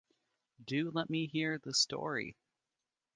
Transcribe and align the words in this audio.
Do 0.65 0.89
let 0.89 1.11
me 1.11 1.27
hear 1.27 1.59
the 1.59 1.75
story! 1.75 2.35